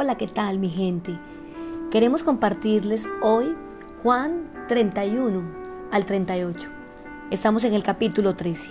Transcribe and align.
Hola, 0.00 0.16
¿qué 0.16 0.28
tal 0.28 0.60
mi 0.60 0.68
gente? 0.68 1.18
Queremos 1.90 2.22
compartirles 2.22 3.02
hoy 3.20 3.56
Juan 4.00 4.48
31 4.68 5.42
al 5.90 6.06
38. 6.06 6.68
Estamos 7.32 7.64
en 7.64 7.74
el 7.74 7.82
capítulo 7.82 8.36
13. 8.36 8.68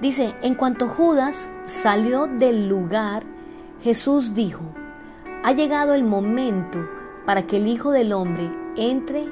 Dice, 0.00 0.34
en 0.42 0.56
cuanto 0.56 0.88
Judas 0.88 1.48
salió 1.66 2.26
del 2.26 2.68
lugar, 2.68 3.22
Jesús 3.80 4.34
dijo, 4.34 4.64
ha 5.44 5.52
llegado 5.52 5.94
el 5.94 6.02
momento 6.02 6.84
para 7.24 7.46
que 7.46 7.58
el 7.58 7.68
Hijo 7.68 7.92
del 7.92 8.12
Hombre 8.12 8.50
entre 8.76 9.24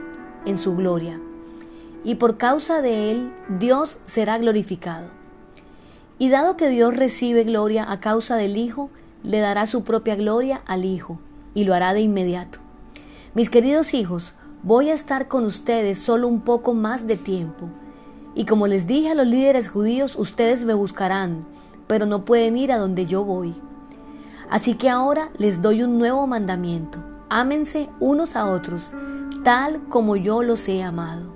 en 0.45 0.57
su 0.57 0.77
gloria, 0.77 1.19
y 2.05 2.15
por 2.15 2.37
causa 2.37 2.81
de 2.81 3.11
él 3.11 3.33
Dios 3.49 3.99
será 4.07 4.39
glorificado. 4.39 5.09
Y 6.21 6.29
dado 6.29 6.57
que 6.57 6.69
Dios 6.69 6.97
recibe 6.97 7.43
gloria 7.43 7.91
a 7.91 7.99
causa 7.99 8.37
del 8.37 8.57
Hijo, 8.57 8.89
le 9.23 9.41
dará 9.41 9.67
su 9.67 9.85
propia 9.85 10.17
gloria 10.17 10.63
al 10.67 10.85
Hijo, 10.85 11.19
y 11.55 11.65
lo 11.65 11.75
hará 11.75 11.95
de 11.95 12.01
inmediato. 12.01 12.59
Mis 13.35 13.51
queridos 13.51 13.95
hijos, 13.95 14.35
voy 14.63 14.91
a 14.91 14.95
estar 14.95 15.29
con 15.29 15.45
ustedes 15.45 15.99
solo 15.99 16.29
un 16.29 16.41
poco 16.41 16.75
más 16.75 17.07
de 17.07 17.17
tiempo. 17.17 17.69
Y 18.35 18.45
como 18.45 18.67
les 18.67 18.87
dije 18.87 19.11
a 19.11 19.15
los 19.15 19.27
líderes 19.27 19.69
judíos, 19.69 20.17
ustedes 20.17 20.65
me 20.65 20.75
buscarán, 20.75 21.47
pero 21.87 22.07
no 22.07 22.25
pueden 22.25 22.57
ir 22.57 22.73
a 22.73 22.79
donde 22.79 23.07
yo 23.07 23.25
voy. 23.25 23.55
Así 24.51 24.75
que 24.75 24.89
ahora 24.89 25.31
les 25.39 25.63
doy 25.63 25.83
un 25.83 25.99
nuevo 25.99 26.27
mandamiento. 26.27 26.99
Ámense 27.29 27.89
unos 28.01 28.37
a 28.37 28.47
otros, 28.47 28.93
tal 29.45 29.83
como 29.89 30.17
yo 30.17 30.43
los 30.43 30.69
he 30.69 30.83
amado. 30.83 31.33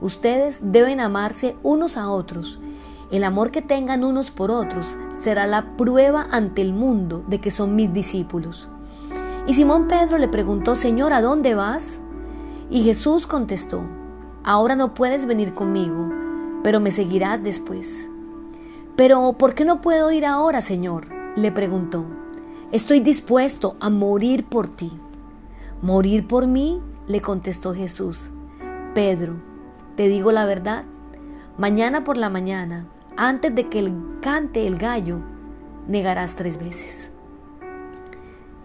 Ustedes 0.00 0.60
deben 0.62 1.00
amarse 1.00 1.56
unos 1.62 1.96
a 1.96 2.10
otros. 2.10 2.58
El 3.10 3.24
amor 3.24 3.50
que 3.50 3.62
tengan 3.62 4.04
unos 4.04 4.30
por 4.30 4.50
otros 4.50 4.86
será 5.16 5.46
la 5.46 5.76
prueba 5.76 6.26
ante 6.30 6.62
el 6.62 6.72
mundo 6.72 7.24
de 7.28 7.40
que 7.40 7.50
son 7.50 7.76
mis 7.76 7.92
discípulos. 7.92 8.68
Y 9.46 9.54
Simón 9.54 9.88
Pedro 9.88 10.18
le 10.18 10.28
preguntó, 10.28 10.74
Señor, 10.74 11.12
¿a 11.12 11.20
dónde 11.20 11.54
vas? 11.54 11.98
Y 12.70 12.82
Jesús 12.82 13.26
contestó, 13.26 13.82
Ahora 14.42 14.76
no 14.76 14.92
puedes 14.92 15.24
venir 15.24 15.54
conmigo, 15.54 16.10
pero 16.62 16.78
me 16.78 16.90
seguirás 16.90 17.42
después. 17.42 18.08
Pero, 18.94 19.32
¿por 19.32 19.54
qué 19.54 19.64
no 19.64 19.80
puedo 19.80 20.12
ir 20.12 20.26
ahora, 20.26 20.60
Señor? 20.60 21.06
le 21.34 21.50
preguntó. 21.50 22.04
Estoy 22.70 23.00
dispuesto 23.00 23.76
a 23.80 23.88
morir 23.88 24.44
por 24.44 24.68
ti. 24.68 24.92
¿Morir 25.80 26.28
por 26.28 26.46
mí? 26.46 26.82
le 27.06 27.20
contestó 27.20 27.74
Jesús. 27.74 28.30
Pedro, 28.94 29.36
te 29.96 30.08
digo 30.08 30.30
la 30.32 30.44
verdad, 30.44 30.84
mañana 31.58 32.04
por 32.04 32.16
la 32.16 32.30
mañana, 32.30 32.86
antes 33.16 33.54
de 33.54 33.68
que 33.68 33.92
cante 34.20 34.66
el 34.66 34.76
gallo, 34.76 35.20
negarás 35.86 36.34
tres 36.34 36.58
veces. 36.58 37.10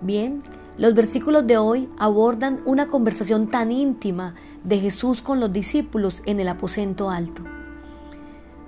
Bien, 0.01 0.41
los 0.77 0.93
versículos 0.93 1.45
de 1.45 1.57
hoy 1.57 1.89
abordan 1.97 2.61
una 2.65 2.87
conversación 2.87 3.47
tan 3.47 3.71
íntima 3.71 4.33
de 4.63 4.79
Jesús 4.79 5.21
con 5.21 5.39
los 5.39 5.51
discípulos 5.51 6.21
en 6.25 6.39
el 6.39 6.47
aposento 6.47 7.09
alto. 7.09 7.43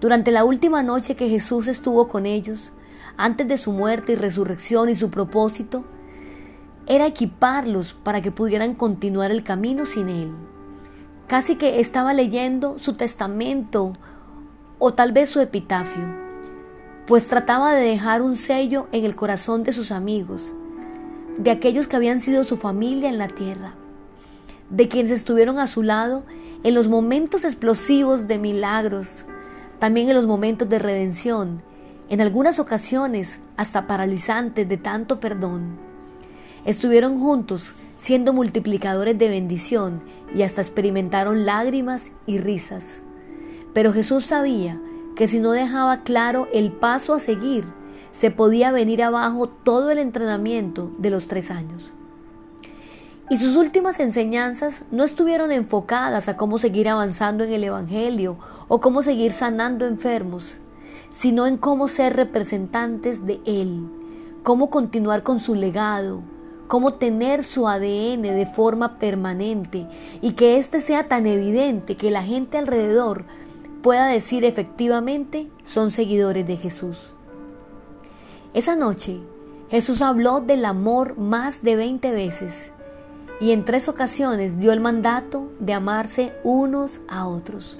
Durante 0.01 0.31
la 0.31 0.43
última 0.43 0.83
noche 0.83 1.15
que 1.15 1.29
Jesús 1.29 1.67
estuvo 1.67 2.07
con 2.07 2.25
ellos, 2.25 2.73
antes 3.17 3.47
de 3.47 3.57
su 3.57 3.71
muerte 3.71 4.13
y 4.13 4.15
resurrección 4.15 4.89
y 4.89 4.95
su 4.95 5.09
propósito, 5.09 5.85
era 6.87 7.05
equiparlos 7.05 7.93
para 7.93 8.21
que 8.21 8.31
pudieran 8.31 8.73
continuar 8.75 9.31
el 9.31 9.43
camino 9.43 9.85
sin 9.85 10.09
Él. 10.09 10.31
Casi 11.27 11.55
que 11.55 11.79
estaba 11.79 12.13
leyendo 12.13 12.77
su 12.79 12.93
testamento 12.93 13.93
o 14.83 14.95
tal 14.95 15.11
vez 15.11 15.29
su 15.29 15.39
epitafio, 15.39 16.03
pues 17.05 17.27
trataba 17.27 17.75
de 17.75 17.85
dejar 17.85 18.23
un 18.23 18.35
sello 18.35 18.87
en 18.91 19.05
el 19.05 19.15
corazón 19.15 19.61
de 19.61 19.73
sus 19.73 19.91
amigos, 19.91 20.55
de 21.37 21.51
aquellos 21.51 21.87
que 21.87 21.97
habían 21.97 22.19
sido 22.19 22.43
su 22.45 22.57
familia 22.57 23.07
en 23.07 23.19
la 23.19 23.27
tierra, 23.27 23.75
de 24.71 24.87
quienes 24.87 25.11
estuvieron 25.11 25.59
a 25.59 25.67
su 25.67 25.83
lado 25.83 26.23
en 26.63 26.73
los 26.73 26.87
momentos 26.87 27.43
explosivos 27.43 28.27
de 28.27 28.39
milagros, 28.39 29.25
también 29.77 30.09
en 30.09 30.15
los 30.15 30.25
momentos 30.25 30.67
de 30.67 30.79
redención, 30.79 31.61
en 32.09 32.19
algunas 32.19 32.57
ocasiones 32.57 33.37
hasta 33.57 33.85
paralizantes 33.85 34.67
de 34.67 34.77
tanto 34.77 35.19
perdón. 35.19 35.77
Estuvieron 36.65 37.19
juntos 37.19 37.75
siendo 37.99 38.33
multiplicadores 38.33 39.15
de 39.19 39.29
bendición 39.29 40.01
y 40.33 40.41
hasta 40.41 40.61
experimentaron 40.61 41.45
lágrimas 41.45 42.05
y 42.25 42.39
risas. 42.39 43.01
Pero 43.73 43.93
Jesús 43.93 44.25
sabía 44.25 44.79
que 45.15 45.27
si 45.27 45.39
no 45.39 45.51
dejaba 45.51 46.03
claro 46.03 46.47
el 46.53 46.71
paso 46.71 47.13
a 47.13 47.19
seguir, 47.19 47.65
se 48.11 48.31
podía 48.31 48.71
venir 48.71 49.03
abajo 49.03 49.47
todo 49.47 49.91
el 49.91 49.97
entrenamiento 49.97 50.91
de 50.97 51.09
los 51.09 51.27
tres 51.27 51.51
años. 51.51 51.93
Y 53.29 53.37
sus 53.37 53.55
últimas 53.55 53.99
enseñanzas 54.01 54.83
no 54.91 55.05
estuvieron 55.05 55.53
enfocadas 55.53 56.27
a 56.27 56.35
cómo 56.35 56.59
seguir 56.59 56.89
avanzando 56.89 57.45
en 57.45 57.53
el 57.53 57.63
Evangelio 57.63 58.37
o 58.67 58.81
cómo 58.81 59.03
seguir 59.03 59.31
sanando 59.31 59.87
enfermos, 59.87 60.55
sino 61.09 61.47
en 61.47 61.55
cómo 61.55 61.87
ser 61.87 62.17
representantes 62.17 63.25
de 63.25 63.39
Él, 63.45 63.87
cómo 64.43 64.69
continuar 64.69 65.23
con 65.23 65.39
su 65.39 65.55
legado, 65.55 66.23
cómo 66.67 66.91
tener 66.91 67.45
su 67.45 67.69
ADN 67.69 68.21
de 68.21 68.49
forma 68.53 68.97
permanente 68.97 69.87
y 70.21 70.33
que 70.33 70.57
éste 70.57 70.81
sea 70.81 71.07
tan 71.07 71.25
evidente 71.25 71.95
que 71.95 72.11
la 72.11 72.23
gente 72.23 72.57
alrededor 72.57 73.23
pueda 73.81 74.07
decir 74.07 74.45
efectivamente 74.45 75.49
son 75.65 75.91
seguidores 75.91 76.45
de 76.45 76.57
Jesús. 76.57 77.13
Esa 78.53 78.75
noche 78.75 79.19
Jesús 79.69 80.01
habló 80.01 80.41
del 80.41 80.65
amor 80.65 81.17
más 81.17 81.63
de 81.63 81.75
20 81.75 82.11
veces 82.11 82.71
y 83.39 83.51
en 83.51 83.65
tres 83.65 83.89
ocasiones 83.89 84.59
dio 84.59 84.71
el 84.71 84.81
mandato 84.81 85.49
de 85.59 85.73
amarse 85.73 86.33
unos 86.43 87.01
a 87.07 87.27
otros. 87.27 87.79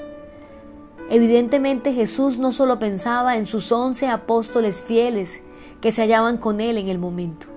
Evidentemente 1.10 1.94
Jesús 1.94 2.38
no 2.38 2.54
solo 2.54 2.80
pensaba 2.80 3.36
en 3.36 3.46
sus 3.46 3.72
once 3.72 4.08
apóstoles 4.08 4.82
fieles 4.82 5.42
que 5.82 5.92
se 5.92 6.02
hallaban 6.02 6.38
con 6.38 6.62
él 6.62 6.78
en 6.78 6.88
el 6.88 7.00
momento, 7.00 7.48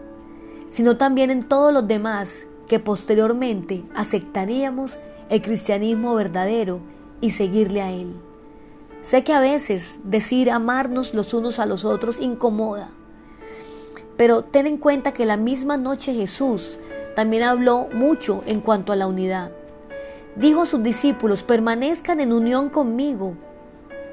sino 0.70 0.96
también 0.96 1.30
en 1.30 1.44
todos 1.44 1.72
los 1.72 1.86
demás 1.86 2.46
que 2.66 2.80
posteriormente 2.80 3.84
aceptaríamos 3.94 4.98
el 5.30 5.40
cristianismo 5.40 6.14
verdadero 6.14 6.80
y 7.20 7.30
seguirle 7.30 7.80
a 7.80 7.92
él. 7.92 8.23
Sé 9.04 9.22
que 9.22 9.34
a 9.34 9.40
veces 9.40 9.98
decir 10.02 10.50
amarnos 10.50 11.12
los 11.12 11.34
unos 11.34 11.58
a 11.58 11.66
los 11.66 11.84
otros 11.84 12.18
incomoda, 12.20 12.88
pero 14.16 14.42
ten 14.42 14.66
en 14.66 14.78
cuenta 14.78 15.12
que 15.12 15.26
la 15.26 15.36
misma 15.36 15.76
noche 15.76 16.14
Jesús 16.14 16.78
también 17.14 17.42
habló 17.42 17.88
mucho 17.92 18.42
en 18.46 18.60
cuanto 18.60 18.92
a 18.92 18.96
la 18.96 19.06
unidad. 19.06 19.50
Dijo 20.36 20.62
a 20.62 20.66
sus 20.66 20.82
discípulos, 20.82 21.42
permanezcan 21.42 22.18
en 22.18 22.32
unión 22.32 22.70
conmigo. 22.70 23.34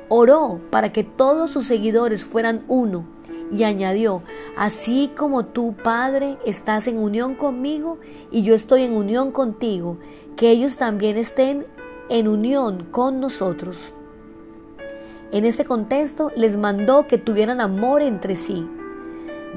Oró 0.09 0.59
para 0.69 0.91
que 0.91 1.05
todos 1.05 1.51
sus 1.51 1.67
seguidores 1.67 2.25
fueran 2.25 2.61
uno 2.67 3.05
y 3.49 3.63
añadió, 3.63 4.21
así 4.57 5.09
como 5.15 5.45
tú, 5.45 5.73
Padre, 5.81 6.37
estás 6.45 6.87
en 6.87 6.97
unión 6.97 7.35
conmigo 7.35 7.97
y 8.29 8.43
yo 8.43 8.53
estoy 8.53 8.83
en 8.83 8.93
unión 8.93 9.31
contigo, 9.31 9.97
que 10.35 10.51
ellos 10.51 10.75
también 10.75 11.15
estén 11.15 11.65
en 12.09 12.27
unión 12.27 12.87
con 12.91 13.21
nosotros. 13.21 13.77
En 15.31 15.45
este 15.45 15.63
contexto 15.63 16.31
les 16.35 16.57
mandó 16.57 17.07
que 17.07 17.17
tuvieran 17.17 17.61
amor 17.61 18.01
entre 18.01 18.35
sí, 18.35 18.67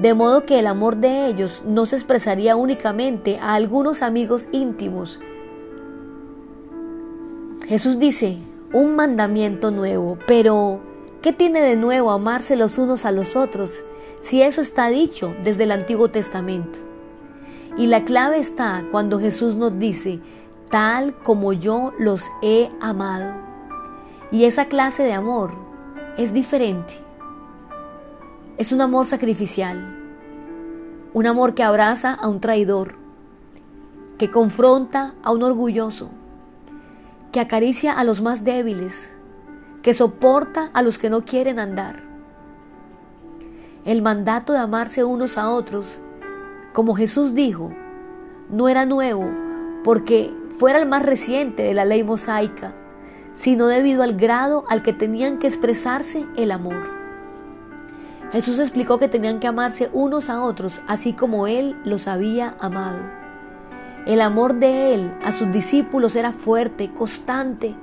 de 0.00 0.14
modo 0.14 0.44
que 0.44 0.60
el 0.60 0.68
amor 0.68 0.98
de 0.98 1.26
ellos 1.26 1.62
no 1.66 1.86
se 1.86 1.96
expresaría 1.96 2.54
únicamente 2.54 3.38
a 3.40 3.54
algunos 3.54 4.00
amigos 4.02 4.44
íntimos. 4.52 5.18
Jesús 7.66 7.98
dice, 7.98 8.38
un 8.72 8.94
mandamiento 8.94 9.72
nuevo, 9.72 10.16
pero 10.28 10.80
¿qué 11.22 11.32
tiene 11.32 11.60
de 11.60 11.74
nuevo 11.74 12.12
amarse 12.12 12.54
los 12.54 12.78
unos 12.78 13.04
a 13.04 13.10
los 13.10 13.34
otros 13.34 13.70
si 14.22 14.42
eso 14.42 14.60
está 14.60 14.88
dicho 14.88 15.34
desde 15.42 15.64
el 15.64 15.72
Antiguo 15.72 16.08
Testamento? 16.08 16.78
Y 17.76 17.88
la 17.88 18.04
clave 18.04 18.38
está 18.38 18.84
cuando 18.92 19.18
Jesús 19.18 19.56
nos 19.56 19.76
dice, 19.76 20.20
tal 20.70 21.14
como 21.14 21.52
yo 21.52 21.92
los 21.98 22.22
he 22.42 22.70
amado. 22.80 23.34
Y 24.30 24.44
esa 24.44 24.66
clase 24.66 25.02
de 25.02 25.12
amor 25.12 25.63
es 26.16 26.32
diferente. 26.32 26.94
Es 28.56 28.70
un 28.70 28.80
amor 28.80 29.06
sacrificial, 29.06 29.98
un 31.12 31.26
amor 31.26 31.54
que 31.54 31.64
abraza 31.64 32.14
a 32.14 32.28
un 32.28 32.40
traidor, 32.40 32.96
que 34.16 34.30
confronta 34.30 35.14
a 35.24 35.32
un 35.32 35.42
orgulloso, 35.42 36.10
que 37.32 37.40
acaricia 37.40 37.92
a 37.92 38.04
los 38.04 38.22
más 38.22 38.44
débiles, 38.44 39.10
que 39.82 39.92
soporta 39.92 40.70
a 40.72 40.82
los 40.82 40.98
que 40.98 41.10
no 41.10 41.24
quieren 41.24 41.58
andar. 41.58 42.02
El 43.84 44.00
mandato 44.00 44.52
de 44.52 44.60
amarse 44.60 45.02
unos 45.02 45.36
a 45.36 45.50
otros, 45.50 45.98
como 46.72 46.94
Jesús 46.94 47.34
dijo, 47.34 47.72
no 48.50 48.68
era 48.68 48.86
nuevo 48.86 49.30
porque 49.82 50.32
fuera 50.58 50.78
el 50.78 50.86
más 50.86 51.02
reciente 51.02 51.64
de 51.64 51.74
la 51.74 51.84
ley 51.84 52.04
mosaica, 52.04 52.72
sino 53.36 53.66
debido 53.66 54.02
al 54.02 54.14
grado 54.14 54.64
al 54.68 54.82
que 54.82 54.92
tenían 54.92 55.38
que 55.38 55.48
expresarse 55.48 56.26
el 56.36 56.50
amor. 56.50 56.94
Jesús 58.32 58.58
explicó 58.58 58.98
que 58.98 59.08
tenían 59.08 59.38
que 59.38 59.46
amarse 59.46 59.90
unos 59.92 60.28
a 60.28 60.42
otros, 60.42 60.80
así 60.88 61.12
como 61.12 61.46
Él 61.46 61.76
los 61.84 62.08
había 62.08 62.56
amado. 62.58 62.98
El 64.06 64.20
amor 64.20 64.54
de 64.54 64.94
Él 64.94 65.12
a 65.24 65.32
sus 65.32 65.52
discípulos 65.52 66.16
era 66.16 66.32
fuerte, 66.32 66.92
constante, 66.92 67.74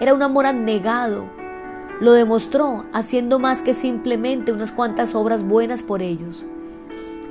era 0.00 0.14
un 0.14 0.22
amor 0.22 0.46
abnegado. 0.46 1.26
Lo 2.00 2.12
demostró 2.12 2.84
haciendo 2.92 3.38
más 3.38 3.62
que 3.62 3.74
simplemente 3.74 4.50
unas 4.50 4.72
cuantas 4.72 5.14
obras 5.14 5.44
buenas 5.44 5.84
por 5.84 6.02
ellos. 6.02 6.44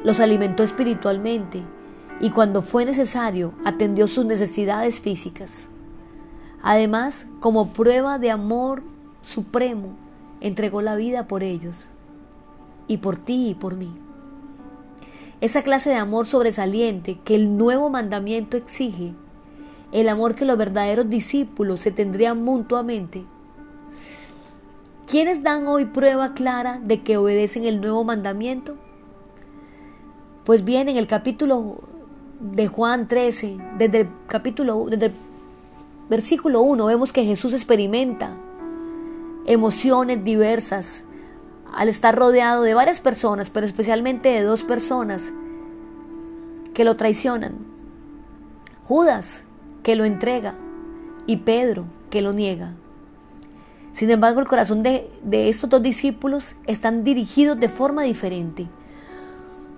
Los 0.06 0.22
alimentó 0.22 0.64
espiritualmente 0.64 1.62
y 2.22 2.30
cuando 2.30 2.62
fue 2.62 2.86
necesario 2.86 3.54
atendió 3.66 4.08
sus 4.08 4.26
necesidades 4.26 5.02
físicas. 5.02 5.68
Además, 6.64 7.26
como 7.40 7.70
prueba 7.70 8.20
de 8.20 8.32
amor 8.32 8.84
supremo, 9.24 9.96
entregó 10.42 10.82
la 10.82 10.96
vida 10.96 11.28
por 11.28 11.44
ellos 11.44 11.90
y 12.88 12.98
por 12.98 13.18
ti 13.18 13.50
y 13.50 13.56
por 13.56 13.76
mí. 13.76 13.96
Esa 15.40 15.64
clase 15.64 15.90
de 15.90 15.96
amor 15.96 16.28
sobresaliente 16.28 17.20
que 17.24 17.36
el 17.36 17.58
nuevo 17.58 17.90
mandamiento 17.90 18.58
exige, 18.58 19.14
el 19.92 20.08
amor 20.08 20.36
que 20.36 20.46
los 20.46 20.58
verdaderos 20.58 21.10
discípulos 21.10 21.82
se 21.82 21.92
tendrían 21.92 22.44
mutuamente. 22.44 23.24
¿Quiénes 25.08 25.44
dan 25.44 25.68
hoy 25.68 25.86
prueba 25.86 26.34
clara 26.34 26.80
de 26.84 27.02
que 27.02 27.18
obedecen 27.18 27.66
el 27.66 27.82
nuevo 27.82 28.04
mandamiento? 28.04 28.76
Pues 30.46 30.64
bien, 30.64 30.90
en 30.90 30.98
el 30.98 31.08
capítulo 31.08 31.80
de 32.40 32.68
Juan 32.68 33.08
13, 33.08 33.58
desde 33.78 34.02
el 34.02 34.10
capítulo, 34.28 34.86
desde 34.90 35.12
versículo 36.12 36.62
1, 36.62 36.86
vemos 36.88 37.14
que 37.14 37.24
Jesús 37.24 37.54
experimenta 37.54 38.36
emociones 39.46 40.22
diversas 40.26 41.06
al 41.74 41.88
estar 41.88 42.14
rodeado 42.14 42.64
de 42.64 42.74
varias 42.74 43.00
personas, 43.00 43.50
pero 43.50 43.66
especialmente 43.66 44.28
de 44.28 44.42
dos 44.42 44.64
personas 44.64 45.32
que 46.74 46.84
lo 46.84 46.98
traicionan. 46.98 47.56
Judas, 48.84 49.46
que 49.84 49.96
lo 49.96 50.04
entrega, 50.04 50.56
y 51.28 51.38
Pedro, 51.38 51.86
que 52.10 52.22
lo 52.22 52.34
niega. 52.34 52.74
Sin 53.94 54.12
embargo, 54.12 54.42
el 54.42 54.50
corazón 54.50 54.84
de, 54.84 55.10
de 55.24 55.48
estos 55.48 55.70
dos 55.70 55.82
discípulos 55.82 56.56
están 56.68 57.06
dirigidos 57.06 57.58
de 57.58 57.70
forma 57.70 58.04
diferente. 58.04 58.68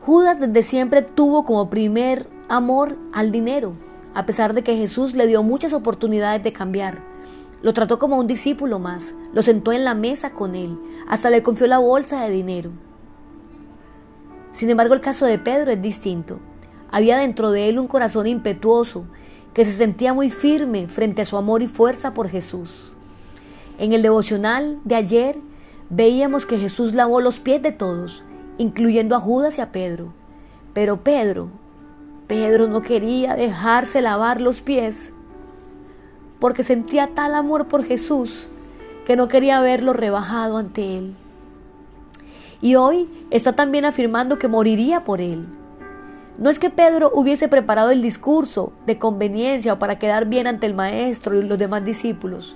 Judas 0.01 0.39
desde 0.39 0.63
siempre 0.63 1.03
tuvo 1.03 1.43
como 1.43 1.69
primer 1.69 2.27
amor 2.49 2.97
al 3.13 3.31
dinero, 3.31 3.73
a 4.13 4.25
pesar 4.25 4.53
de 4.53 4.63
que 4.63 4.75
Jesús 4.75 5.15
le 5.15 5.27
dio 5.27 5.43
muchas 5.43 5.73
oportunidades 5.73 6.43
de 6.43 6.53
cambiar. 6.53 7.03
Lo 7.61 7.73
trató 7.73 7.97
como 7.97 8.17
un 8.17 8.27
discípulo 8.27 8.79
más, 8.79 9.13
lo 9.33 9.41
sentó 9.41 9.71
en 9.71 9.85
la 9.85 9.95
mesa 9.95 10.33
con 10.33 10.55
él, 10.55 10.77
hasta 11.07 11.29
le 11.29 11.43
confió 11.43 11.67
la 11.67 11.79
bolsa 11.79 12.23
de 12.23 12.29
dinero. 12.29 12.71
Sin 14.51 14.69
embargo, 14.69 14.93
el 14.93 15.01
caso 15.01 15.25
de 15.25 15.39
Pedro 15.39 15.71
es 15.71 15.81
distinto. 15.81 16.39
Había 16.91 17.17
dentro 17.17 17.51
de 17.51 17.69
él 17.69 17.79
un 17.79 17.87
corazón 17.87 18.27
impetuoso, 18.27 19.05
que 19.53 19.65
se 19.65 19.71
sentía 19.71 20.13
muy 20.13 20.29
firme 20.29 20.87
frente 20.87 21.21
a 21.21 21.25
su 21.25 21.37
amor 21.37 21.63
y 21.63 21.67
fuerza 21.67 22.13
por 22.13 22.27
Jesús. 22.27 22.93
En 23.77 23.93
el 23.93 24.01
devocional 24.01 24.79
de 24.83 24.95
ayer 24.95 25.37
veíamos 25.89 26.45
que 26.45 26.57
Jesús 26.57 26.93
lavó 26.93 27.21
los 27.21 27.39
pies 27.39 27.61
de 27.61 27.71
todos, 27.71 28.23
incluyendo 28.57 29.15
a 29.15 29.19
Judas 29.19 29.57
y 29.57 29.61
a 29.61 29.71
Pedro. 29.71 30.13
Pero 30.73 31.03
Pedro, 31.03 31.51
Pedro 32.33 32.65
no 32.67 32.81
quería 32.81 33.35
dejarse 33.35 34.01
lavar 34.01 34.41
los 34.41 34.61
pies 34.61 35.13
porque 36.39 36.63
sentía 36.63 37.11
tal 37.13 37.35
amor 37.35 37.67
por 37.67 37.83
Jesús 37.83 38.47
que 39.05 39.15
no 39.15 39.27
quería 39.27 39.61
verlo 39.61 39.93
rebajado 39.93 40.57
ante 40.57 40.97
él. 40.97 41.13
Y 42.59 42.73
hoy 42.73 43.07
está 43.29 43.53
también 43.53 43.85
afirmando 43.85 44.39
que 44.39 44.47
moriría 44.47 45.03
por 45.03 45.21
él. 45.21 45.45
No 46.39 46.49
es 46.49 46.57
que 46.57 46.71
Pedro 46.71 47.11
hubiese 47.13 47.47
preparado 47.49 47.91
el 47.91 48.01
discurso 48.01 48.73
de 48.87 48.97
conveniencia 48.97 49.73
o 49.73 49.77
para 49.77 49.99
quedar 49.99 50.25
bien 50.25 50.47
ante 50.47 50.65
el 50.65 50.73
maestro 50.73 51.39
y 51.39 51.43
los 51.43 51.59
demás 51.59 51.85
discípulos. 51.85 52.55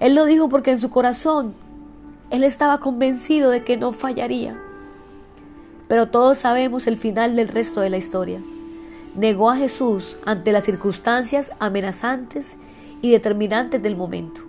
Él 0.00 0.16
lo 0.16 0.24
dijo 0.24 0.48
porque 0.48 0.72
en 0.72 0.80
su 0.80 0.90
corazón 0.90 1.54
él 2.30 2.42
estaba 2.42 2.80
convencido 2.80 3.50
de 3.50 3.62
que 3.62 3.76
no 3.76 3.92
fallaría. 3.92 4.60
Pero 5.86 6.08
todos 6.08 6.38
sabemos 6.38 6.88
el 6.88 6.96
final 6.96 7.36
del 7.36 7.46
resto 7.46 7.80
de 7.80 7.90
la 7.90 7.98
historia. 7.98 8.40
Negó 9.16 9.48
a 9.48 9.56
Jesús 9.56 10.18
ante 10.26 10.52
las 10.52 10.64
circunstancias 10.64 11.52
amenazantes 11.58 12.56
y 13.00 13.10
determinantes 13.10 13.82
del 13.82 13.96
momento. 13.96 14.42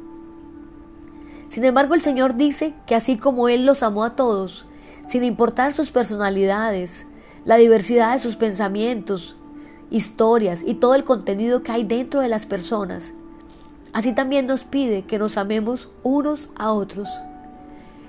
Sin 1.48 1.64
embargo, 1.64 1.94
el 1.94 2.02
Señor 2.02 2.36
dice 2.36 2.74
que 2.86 2.94
así 2.94 3.18
como 3.18 3.48
Él 3.48 3.66
los 3.66 3.82
amó 3.82 4.04
a 4.04 4.18
todos, 4.18 4.66
sin 5.08 5.24
importar 5.24 5.72
sus 5.72 5.92
personalidades, 5.92 7.06
la 7.46 7.56
diversidad 7.56 8.14
de 8.14 8.20
sus 8.20 8.36
pensamientos, 8.36 9.38
historias 9.90 10.64
y 10.66 10.74
todo 10.74 10.96
el 10.96 11.06
contenido 11.06 11.64
que 11.64 11.72
hay 11.72 11.86
dentro 11.86 12.20
de 12.20 12.28
las 12.28 12.46
personas, 12.46 13.14
así 13.94 14.12
también 14.12 14.48
nos 14.48 14.64
pide 14.66 15.04
que 15.04 15.18
nos 15.18 15.38
amemos 15.38 15.88
unos 16.04 16.50
a 16.58 16.74
otros. 16.74 17.08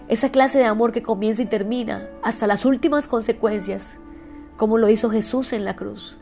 Esa 0.08 0.32
clase 0.32 0.58
de 0.58 0.64
amor 0.64 0.90
que 0.90 1.02
comienza 1.02 1.42
y 1.42 1.46
termina 1.46 2.08
hasta 2.24 2.48
las 2.48 2.64
últimas 2.64 3.06
consecuencias, 3.06 3.94
como 4.56 4.76
lo 4.76 4.88
hizo 4.88 5.08
Jesús 5.08 5.52
en 5.52 5.64
la 5.64 5.76
cruz. 5.76 6.18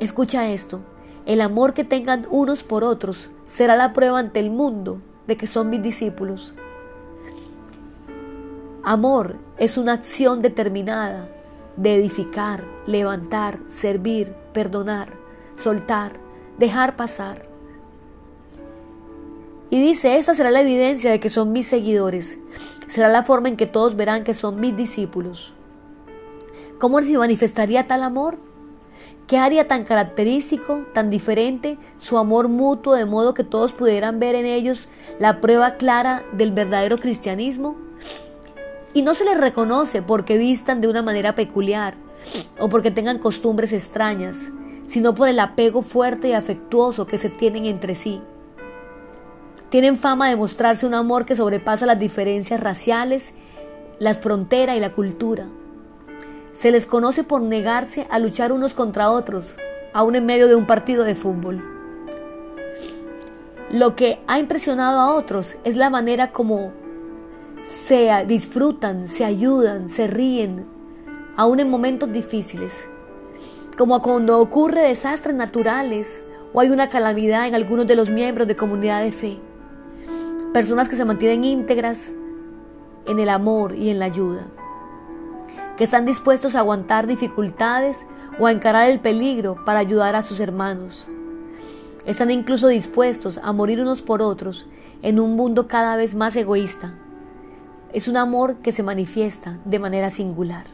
Escucha 0.00 0.48
esto, 0.50 0.80
el 1.26 1.42
amor 1.42 1.74
que 1.74 1.84
tengan 1.84 2.26
unos 2.30 2.62
por 2.62 2.84
otros 2.84 3.28
será 3.46 3.76
la 3.76 3.92
prueba 3.92 4.18
ante 4.18 4.40
el 4.40 4.50
mundo 4.50 5.02
de 5.26 5.36
que 5.36 5.46
son 5.46 5.68
mis 5.68 5.82
discípulos. 5.82 6.54
Amor 8.82 9.36
es 9.58 9.76
una 9.76 9.92
acción 9.92 10.40
determinada 10.40 11.28
de 11.76 11.96
edificar, 11.96 12.64
levantar, 12.86 13.58
servir, 13.68 14.34
perdonar, 14.54 15.12
soltar, 15.58 16.14
dejar 16.56 16.96
pasar. 16.96 17.46
Y 19.68 19.82
dice, 19.82 20.16
esa 20.16 20.32
será 20.32 20.50
la 20.50 20.62
evidencia 20.62 21.10
de 21.10 21.20
que 21.20 21.28
son 21.28 21.52
mis 21.52 21.66
seguidores. 21.66 22.38
Será 22.88 23.08
la 23.08 23.22
forma 23.22 23.50
en 23.50 23.58
que 23.58 23.66
todos 23.66 23.96
verán 23.96 24.24
que 24.24 24.32
son 24.32 24.58
mis 24.60 24.74
discípulos. 24.74 25.52
¿Cómo 26.78 27.02
se 27.02 27.18
manifestaría 27.18 27.86
tal 27.86 28.02
amor? 28.02 28.38
¿Qué 29.30 29.38
haría 29.38 29.68
tan 29.68 29.84
característico, 29.84 30.86
tan 30.92 31.08
diferente 31.08 31.78
su 31.98 32.18
amor 32.18 32.48
mutuo 32.48 32.94
de 32.94 33.04
modo 33.04 33.32
que 33.32 33.44
todos 33.44 33.70
pudieran 33.70 34.18
ver 34.18 34.34
en 34.34 34.44
ellos 34.44 34.88
la 35.20 35.40
prueba 35.40 35.74
clara 35.76 36.24
del 36.32 36.50
verdadero 36.50 36.98
cristianismo? 36.98 37.76
Y 38.92 39.02
no 39.02 39.14
se 39.14 39.24
les 39.24 39.38
reconoce 39.38 40.02
porque 40.02 40.36
vistan 40.36 40.80
de 40.80 40.88
una 40.88 41.02
manera 41.02 41.36
peculiar 41.36 41.94
o 42.58 42.68
porque 42.68 42.90
tengan 42.90 43.20
costumbres 43.20 43.72
extrañas, 43.72 44.36
sino 44.88 45.14
por 45.14 45.28
el 45.28 45.38
apego 45.38 45.82
fuerte 45.82 46.30
y 46.30 46.32
afectuoso 46.32 47.06
que 47.06 47.16
se 47.16 47.28
tienen 47.28 47.66
entre 47.66 47.94
sí. 47.94 48.20
Tienen 49.68 49.96
fama 49.96 50.28
de 50.28 50.34
mostrarse 50.34 50.86
un 50.86 50.94
amor 50.94 51.24
que 51.24 51.36
sobrepasa 51.36 51.86
las 51.86 52.00
diferencias 52.00 52.58
raciales, 52.58 53.30
las 54.00 54.18
fronteras 54.18 54.76
y 54.76 54.80
la 54.80 54.90
cultura. 54.90 55.46
Se 56.60 56.70
les 56.70 56.84
conoce 56.84 57.24
por 57.24 57.40
negarse 57.40 58.06
a 58.10 58.18
luchar 58.18 58.52
unos 58.52 58.74
contra 58.74 59.10
otros, 59.10 59.54
aún 59.94 60.14
en 60.14 60.26
medio 60.26 60.46
de 60.46 60.56
un 60.56 60.66
partido 60.66 61.04
de 61.04 61.14
fútbol. 61.14 61.64
Lo 63.70 63.96
que 63.96 64.18
ha 64.26 64.38
impresionado 64.38 65.00
a 65.00 65.14
otros 65.14 65.56
es 65.64 65.74
la 65.76 65.88
manera 65.88 66.32
como 66.32 66.72
se 67.66 68.10
disfrutan, 68.26 69.08
se 69.08 69.24
ayudan, 69.24 69.88
se 69.88 70.06
ríen, 70.06 70.66
aún 71.34 71.60
en 71.60 71.70
momentos 71.70 72.12
difíciles. 72.12 72.74
Como 73.78 74.02
cuando 74.02 74.38
ocurre 74.38 74.82
desastres 74.82 75.34
naturales 75.34 76.22
o 76.52 76.60
hay 76.60 76.68
una 76.68 76.90
calamidad 76.90 77.46
en 77.48 77.54
algunos 77.54 77.86
de 77.86 77.96
los 77.96 78.10
miembros 78.10 78.46
de 78.46 78.56
comunidad 78.56 79.02
de 79.02 79.12
fe. 79.12 79.40
Personas 80.52 80.90
que 80.90 80.96
se 80.96 81.06
mantienen 81.06 81.42
íntegras 81.42 82.10
en 83.06 83.18
el 83.18 83.30
amor 83.30 83.74
y 83.74 83.88
en 83.88 83.98
la 83.98 84.04
ayuda 84.04 84.46
que 85.80 85.84
están 85.84 86.04
dispuestos 86.04 86.56
a 86.56 86.58
aguantar 86.58 87.06
dificultades 87.06 88.04
o 88.38 88.44
a 88.44 88.52
encarar 88.52 88.90
el 88.90 89.00
peligro 89.00 89.56
para 89.64 89.78
ayudar 89.78 90.14
a 90.14 90.22
sus 90.22 90.38
hermanos. 90.38 91.08
Están 92.04 92.30
incluso 92.30 92.68
dispuestos 92.68 93.40
a 93.42 93.54
morir 93.54 93.80
unos 93.80 94.02
por 94.02 94.20
otros 94.20 94.66
en 95.00 95.18
un 95.18 95.36
mundo 95.36 95.68
cada 95.68 95.96
vez 95.96 96.14
más 96.14 96.36
egoísta. 96.36 96.92
Es 97.94 98.08
un 98.08 98.18
amor 98.18 98.56
que 98.56 98.72
se 98.72 98.82
manifiesta 98.82 99.56
de 99.64 99.78
manera 99.78 100.10
singular. 100.10 100.66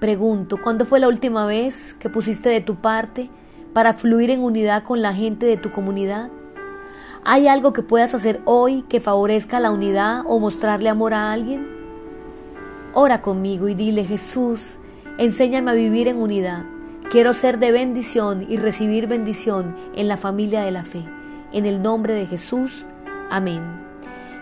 Pregunto, 0.00 0.56
¿cuándo 0.60 0.84
fue 0.84 0.98
la 0.98 1.06
última 1.06 1.46
vez 1.46 1.94
que 1.94 2.10
pusiste 2.10 2.48
de 2.48 2.60
tu 2.60 2.74
parte 2.74 3.30
para 3.74 3.94
fluir 3.94 4.30
en 4.30 4.42
unidad 4.42 4.82
con 4.82 5.02
la 5.02 5.14
gente 5.14 5.46
de 5.46 5.56
tu 5.56 5.70
comunidad? 5.70 6.30
¿Hay 7.22 7.46
algo 7.46 7.72
que 7.72 7.84
puedas 7.84 8.12
hacer 8.12 8.40
hoy 8.44 8.82
que 8.88 9.00
favorezca 9.00 9.60
la 9.60 9.70
unidad 9.70 10.24
o 10.26 10.40
mostrarle 10.40 10.88
amor 10.88 11.14
a 11.14 11.30
alguien? 11.30 11.77
Ora 13.00 13.22
conmigo 13.22 13.68
y 13.68 13.76
dile, 13.76 14.02
Jesús, 14.02 14.76
enséñame 15.18 15.70
a 15.70 15.74
vivir 15.74 16.08
en 16.08 16.16
unidad. 16.16 16.64
Quiero 17.12 17.32
ser 17.32 17.60
de 17.60 17.70
bendición 17.70 18.44
y 18.48 18.56
recibir 18.56 19.06
bendición 19.06 19.76
en 19.94 20.08
la 20.08 20.16
familia 20.16 20.62
de 20.62 20.72
la 20.72 20.84
fe. 20.84 21.04
En 21.52 21.64
el 21.64 21.80
nombre 21.80 22.12
de 22.14 22.26
Jesús. 22.26 22.84
Amén. 23.30 23.62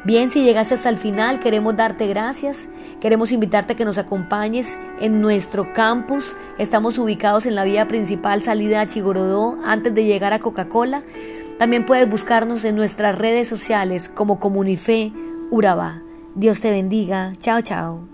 Bien, 0.04 0.30
si 0.30 0.42
llegaste 0.42 0.72
hasta 0.72 0.88
el 0.88 0.96
final, 0.96 1.38
queremos 1.38 1.76
darte 1.76 2.06
gracias. 2.06 2.66
Queremos 2.98 3.30
invitarte 3.30 3.75
a 3.75 3.76
que 3.76 3.84
nos 3.84 3.98
acompañes 3.98 4.75
en 5.02 5.20
nuestro 5.20 5.75
campus. 5.75 6.34
Estamos 6.56 6.96
ubicados 6.96 7.44
en 7.44 7.56
la 7.56 7.64
vía 7.64 7.86
principal 7.86 8.40
salida 8.40 8.80
a 8.80 8.86
Chigorodó 8.86 9.58
antes 9.66 9.94
de 9.94 10.06
llegar 10.06 10.32
a 10.32 10.38
Coca-Cola. 10.38 11.02
También 11.58 11.84
puedes 11.84 12.08
buscarnos 12.08 12.64
en 12.64 12.75
nuestras 12.75 13.18
redes 13.18 13.48
sociales 13.48 14.08
como 14.08 14.40
Comunife 14.40 15.12
Urabá. 15.50 16.00
Dios 16.34 16.62
te 16.62 16.70
bendiga. 16.70 17.34
Chao, 17.36 17.60
chao. 17.60 18.08